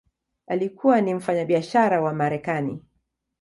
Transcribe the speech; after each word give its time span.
Alikuwa 0.47 1.01
ni 1.01 1.13
mfanyabiashara 1.13 2.01
wa 2.01 2.13
Marekani. 2.13 2.83